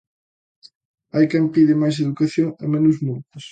[1.13, 3.43] Hai quen pide máis educación e menos multas.